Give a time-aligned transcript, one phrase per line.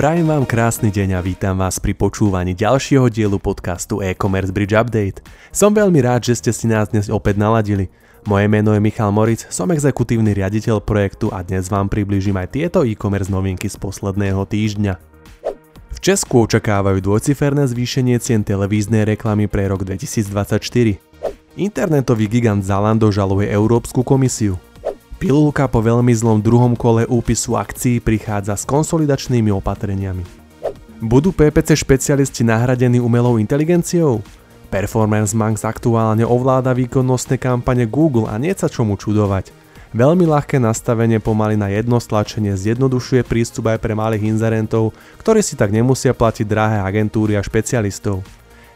[0.00, 5.20] Prajem vám krásny deň a vítam vás pri počúvaní ďalšieho dielu podcastu e-commerce Bridge Update.
[5.52, 7.92] Som veľmi rád, že ste si nás dnes opäť naladili.
[8.24, 12.80] Moje meno je Michal Moric, som exekutívny riaditeľ projektu a dnes vám približím aj tieto
[12.80, 14.96] e-commerce novinky z posledného týždňa.
[15.92, 20.64] V Česku očakávajú dvojciferné zvýšenie cien televíznej reklamy pre rok 2024.
[21.60, 24.56] Internetový gigant Zalando žaluje Európsku komisiu.
[25.20, 30.24] Pilulka po veľmi zlom druhom kole úpisu akcií prichádza s konsolidačnými opatreniami.
[30.96, 34.24] Budú PPC špecialisti nahradení umelou inteligenciou?
[34.72, 39.52] Performance Max aktuálne ovláda výkonnostné kampane Google a nie sa čomu čudovať.
[39.92, 45.52] Veľmi ľahké nastavenie pomaly na jedno stlačenie zjednodušuje prístup aj pre malých inzerentov, ktorí si
[45.52, 48.24] tak nemusia platiť drahé agentúry a špecialistov.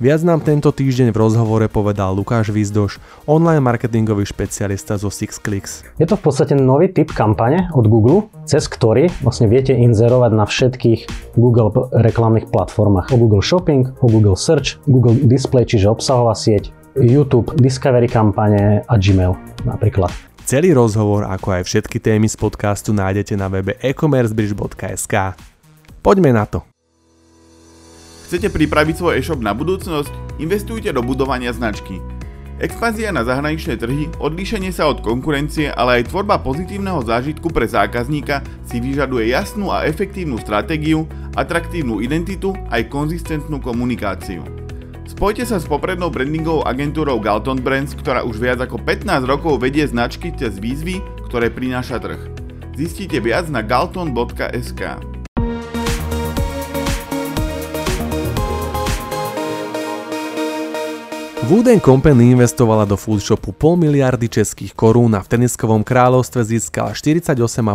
[0.00, 2.96] Viac nám tento týždeň v rozhovore povedal Lukáš Vizdoš,
[3.28, 5.84] online marketingový špecialista zo SixClicks.
[6.00, 10.48] Je to v podstate nový typ kampane od Google, cez ktorý vlastne viete inzerovať na
[10.48, 11.00] všetkých
[11.36, 13.12] Google reklamných platformách.
[13.12, 18.94] O Google Shopping, o Google Search, Google Display, čiže obsahová sieť, YouTube, Discovery kampane a
[18.96, 19.36] Gmail
[19.68, 20.08] napríklad.
[20.48, 25.36] Celý rozhovor, ako aj všetky témy z podcastu nájdete na webe e-commercebridge.sk.
[26.00, 26.64] Poďme na to.
[28.30, 30.38] Chcete pripraviť svoj e-shop na budúcnosť?
[30.38, 31.98] Investujte do budovania značky.
[32.62, 38.46] Expanzia na zahraničné trhy, odlíšenie sa od konkurencie, ale aj tvorba pozitívneho zážitku pre zákazníka
[38.62, 44.46] si vyžaduje jasnú a efektívnu stratégiu, atraktívnu identitu aj konzistentnú komunikáciu.
[45.10, 49.82] Spojte sa s poprednou brandingovou agentúrou Galton Brands, ktorá už viac ako 15 rokov vedie
[49.90, 52.30] značky cez výzvy, ktoré prináša trh.
[52.78, 55.18] Zistite viac na galton.sk.
[61.50, 67.74] Wooden Company investovala do foodshopu pol miliardy českých korún a v teniskovom kráľovstve získala 48,5%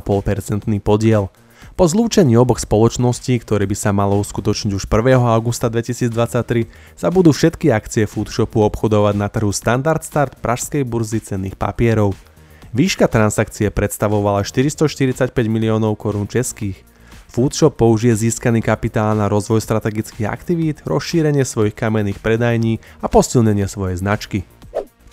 [0.80, 1.28] podiel.
[1.76, 5.20] Po zlúčení oboch spoločností, ktoré by sa malo uskutočniť už 1.
[5.28, 11.60] augusta 2023, sa budú všetky akcie foodshopu obchodovať na trhu Standard Start pražskej burzy cenných
[11.60, 12.16] papierov.
[12.72, 16.80] Výška transakcie predstavovala 445 miliónov korún českých.
[17.30, 24.00] Foodshop použije získaný kapitál na rozvoj strategických aktivít, rozšírenie svojich kamenných predajní a posilnenie svojej
[24.00, 24.48] značky.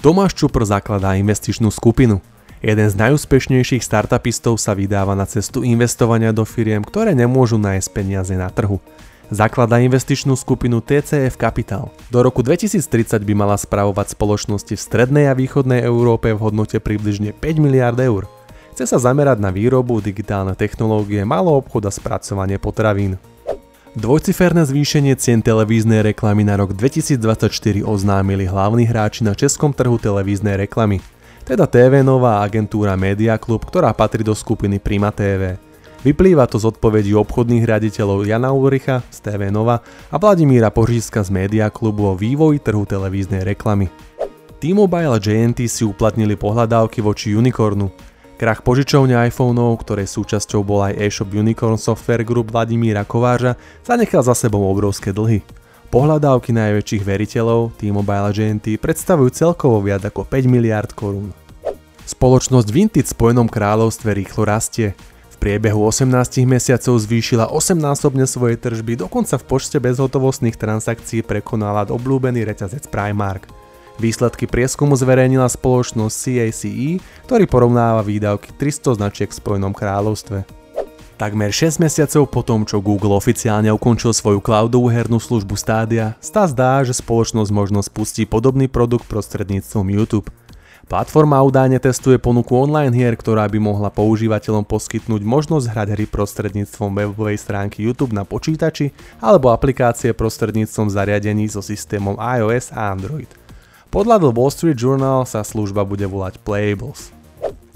[0.02, 2.18] Tomáš Čupr zakladá investičnú skupinu.
[2.62, 8.34] Jeden z najúspešnejších startupistov sa vydáva na cestu investovania do firiem, ktoré nemôžu nájsť peniaze
[8.38, 8.78] na trhu.
[9.32, 11.88] Zakladá investičnú skupinu TCF Capital.
[12.12, 17.32] Do roku 2030 by mala spravovať spoločnosti v strednej a východnej Európe v hodnote približne
[17.34, 18.28] 5 miliard eur.
[18.72, 23.20] Chce sa zamerať na výrobu, digitálne technológie, malo obchod a spracovanie potravín.
[23.92, 27.52] Dvojciferné zvýšenie cien televíznej reklamy na rok 2024
[27.84, 31.04] oznámili hlavní hráči na českom trhu televíznej reklamy,
[31.44, 35.60] teda TV Nová agentúra Media Club, ktorá patrí do skupiny Prima TV.
[36.00, 41.28] Vyplýva to z odpovedí obchodných riaditeľov Jana Ulricha z TV Nova a Vladimíra Pořízka z
[41.28, 43.92] Media Klubu o vývoji trhu televíznej reklamy.
[44.64, 47.92] T-Mobile a JNT si uplatnili pohľadávky voči Unicornu,
[48.42, 53.54] Krach požičovne iPhoneov, ktorej súčasťou bol aj e-shop Unicorn Software Group Vladimíra Kováža,
[53.86, 55.46] zanechal za sebou obrovské dlhy.
[55.94, 61.30] Pohľadávky najväčších veriteľov, T-Mobile a GNT, predstavujú celkovo viac ako 5 miliard korún.
[62.02, 64.98] Spoločnosť Vintage v Spojenom kráľovstve rýchlo rastie.
[65.30, 66.10] V priebehu 18
[66.42, 73.61] mesiacov zvýšila 8-násobne svoje tržby, dokonca v počte bezhotovostných transakcií prekonala obľúbený reťazec Primark.
[74.00, 80.62] Výsledky prieskumu zverejnila spoločnosť CACE, ktorý porovnáva výdavky 300 značiek v Spojenom kráľovstve.
[81.20, 86.50] Takmer 6 mesiacov po tom, čo Google oficiálne ukončil svoju cloudovú hernú službu Stadia, sta
[86.50, 90.34] zdá, že spoločnosť možno spustí podobný produkt prostredníctvom YouTube.
[90.90, 96.90] Platforma údajne testuje ponuku online hier, ktorá by mohla používateľom poskytnúť možnosť hrať hry prostredníctvom
[96.90, 98.90] webovej stránky YouTube na počítači
[99.22, 103.41] alebo aplikácie prostredníctvom zariadení so systémom iOS a Android.
[103.92, 107.12] Podľa The Wall Street Journal sa služba bude volať Playables.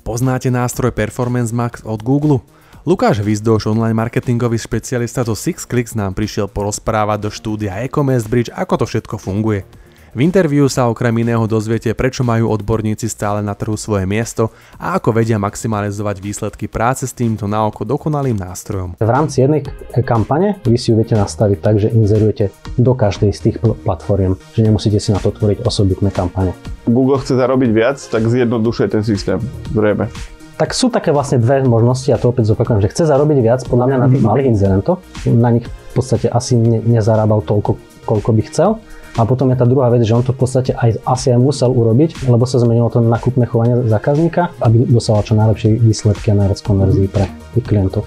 [0.01, 2.41] Poznáte nástroj Performance Max od Google?
[2.89, 8.81] Lukáš Vizdoš, online marketingový špecialista zo SixClicks nám prišiel porozprávať do štúdia e-commerce bridge, ako
[8.81, 9.69] to všetko funguje.
[10.17, 14.49] V interviu sa okrem iného dozviete, prečo majú odborníci stále na trhu svoje miesto
[14.81, 18.97] a ako vedia maximalizovať výsledky práce s týmto naoko dokonalým nástrojom.
[18.97, 19.61] V rámci jednej
[20.09, 22.49] kampane vy si ju viete nastaviť tak, že inzerujete
[22.81, 26.57] do každej z tých platform, že nemusíte si na to tvoriť osobitné kampane.
[26.89, 29.37] Google chce zarobiť viac, tak zjednodušuje ten systém,
[29.77, 30.09] zrejme.
[30.57, 33.85] Tak sú také vlastne dve možnosti, a to opäť zopakujem, že chce zarobiť viac, podľa
[33.93, 38.43] mňa na tých malých inzerentov, na nich v podstate asi ne, nezarábal toľko, koľko by
[38.47, 38.70] chcel.
[39.17, 41.73] A potom je tá druhá vec, že on to v podstate aj asi aj musel
[41.73, 46.61] urobiť, lebo sa zmenilo to nakupné chovanie zákazníka, aby dosiahol čo najlepšie výsledky a najviac
[46.61, 47.25] konverzií pre
[47.56, 48.05] tých klientov.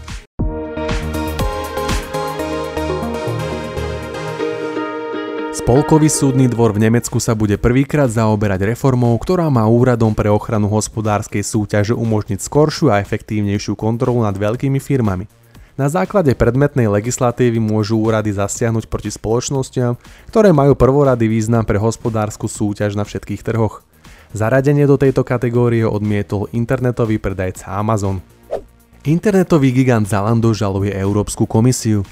[5.69, 10.65] Spolkový súdny dvor v Nemecku sa bude prvýkrát zaoberať reformou, ktorá má úradom pre ochranu
[10.65, 15.38] hospodárskej súťaže umožniť skoršiu a efektívnejšiu kontrolu nad veľkými firmami.
[15.79, 19.95] Na základe predmetnej legislatívy môžu úrady zasiahnuť proti spoločnostiam,
[20.27, 23.79] ktoré majú prvorady význam pre hospodárskú súťaž na všetkých trhoch.
[24.35, 28.19] Zaradenie do tejto kategórie odmietol internetový predajca Amazon.
[29.07, 32.03] Internetový gigant Zalando žaluje Európsku komisiu.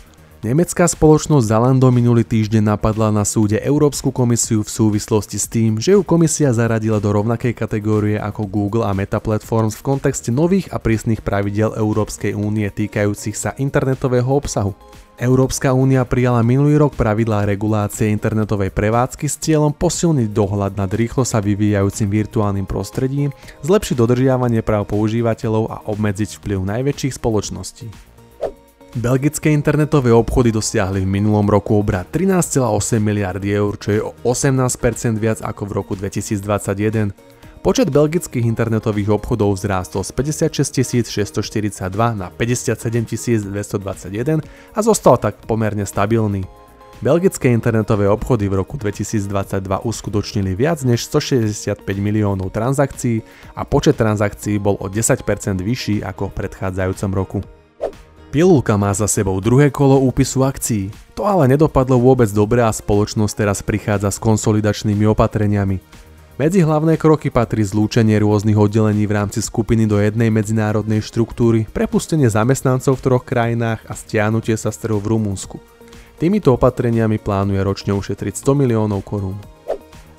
[0.46, 5.98] Nemecká spoločnosť Zalando minulý týždeň napadla na súde Európsku komisiu v súvislosti s tým, že
[5.98, 10.78] ju komisia zaradila do rovnakej kategórie ako Google a Meta Platforms v kontexte nových a
[10.78, 14.78] prísnych pravidel Európskej únie týkajúcich sa internetového obsahu.
[15.18, 21.26] Európska únia prijala minulý rok pravidlá regulácie internetovej prevádzky s cieľom posilniť dohľad nad rýchlo
[21.26, 23.34] sa vyvíjajúcim virtuálnym prostredím,
[23.66, 28.07] zlepšiť dodržiavanie práv používateľov a obmedziť vplyv najväčších spoločností.
[28.96, 35.20] Belgické internetové obchody dosiahli v minulom roku obrad 13,8 miliardy eur, čo je o 18%
[35.20, 37.12] viac ako v roku 2021.
[37.60, 41.84] Počet belgických internetových obchodov vzrástol z 56 642
[42.16, 44.40] na 57 221
[44.72, 46.48] a zostal tak pomerne stabilný.
[47.04, 54.58] Belgické internetové obchody v roku 2022 uskutočnili viac než 165 miliónov transakcií a počet transakcií
[54.58, 55.22] bol o 10%
[55.60, 57.40] vyšší ako v predchádzajúcom roku.
[58.38, 60.94] Pilulka má za sebou druhé kolo úpisu akcií.
[61.18, 65.82] To ale nedopadlo vôbec dobre a spoločnosť teraz prichádza s konsolidačnými opatreniami.
[66.38, 72.30] Medzi hlavné kroky patrí zlúčenie rôznych oddelení v rámci skupiny do jednej medzinárodnej štruktúry, prepustenie
[72.30, 75.58] zamestnancov v troch krajinách a stiahnutie sa z trhu v Rumúnsku.
[76.22, 79.42] Týmito opatreniami plánuje ročne ušetriť 100 miliónov korún.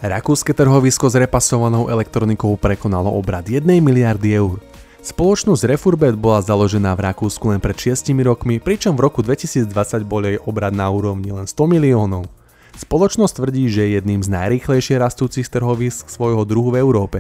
[0.02, 4.58] Rakúske trhovisko s repasovanou elektronikou prekonalo obrad 1 miliardy eur.
[4.98, 9.70] Spoločnosť Refurbet bola založená v Rakúsku len pred 6 rokmi, pričom v roku 2020
[10.02, 12.26] bol jej obrad na úrovni len 100 miliónov.
[12.74, 17.18] Spoločnosť tvrdí, že je jedným z najrýchlejšie rastúcich trhovisk svojho druhu v Európe.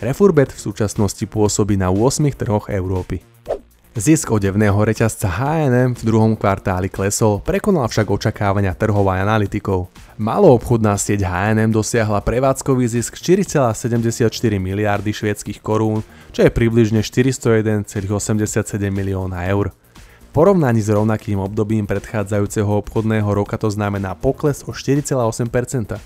[0.00, 3.20] Refurbet v súčasnosti pôsobí na 8 trhoch Európy.
[3.90, 9.90] Zisk odevného reťazca H&M v druhom kvartáli klesol, prekonal však očakávania trhov a analytikov.
[10.14, 14.30] Maloobchodná sieť H&M dosiahla prevádzkový zisk 4,74
[14.62, 19.74] miliardy švédskych korún, čo je približne 401,87 milióna eur.
[19.74, 25.98] V porovnaní s rovnakým obdobím predchádzajúceho obchodného roka to znamená pokles o 4,8%.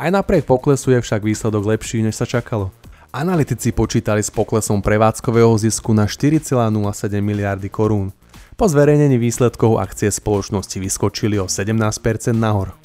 [0.00, 2.72] Aj napriek poklesu je však výsledok lepší, než sa čakalo.
[3.08, 6.68] Analytici počítali s poklesom prevádzkového zisku na 4,07
[7.24, 8.12] miliardy korún.
[8.52, 11.88] Po zverejnení výsledkov akcie spoločnosti vyskočili o 17%
[12.36, 12.76] nahor.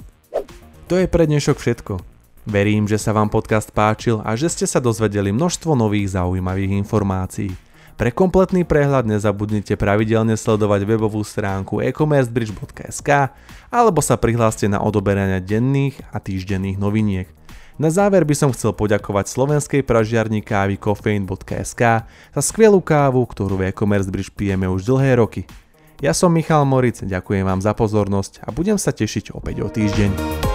[0.88, 2.00] To je pre dnešok všetko.
[2.48, 7.52] Verím, že sa vám podcast páčil a že ste sa dozvedeli množstvo nových zaujímavých informácií.
[8.00, 13.28] Pre kompletný prehľad nezabudnite pravidelne sledovať webovú stránku e-commercebridge.sk
[13.68, 17.28] alebo sa prihláste na odoberania denných a týždenných noviniek.
[17.82, 23.74] Na záver by som chcel poďakovať slovenskej pražiarni kávy kofein.sk za skvelú kávu, ktorú v
[23.74, 25.50] e-commerce bridge pijeme už dlhé roky.
[25.98, 30.53] Ja som Michal Moric, ďakujem vám za pozornosť a budem sa tešiť opäť o týždeň.